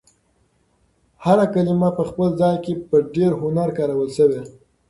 هر 1.23 1.39
کلمه 1.53 1.89
په 1.97 2.03
خپل 2.09 2.27
ځای 2.41 2.55
کې 2.63 2.73
په 2.89 2.97
ډېر 3.15 3.31
هنر 3.41 3.69
کارول 3.77 4.09
شوې. 4.17 4.41